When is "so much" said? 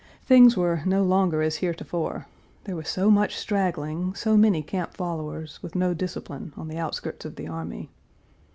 2.89-3.35